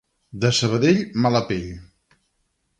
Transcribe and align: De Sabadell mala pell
De 0.45 0.49
Sabadell 0.59 1.01
mala 1.27 1.43
pell 1.53 1.71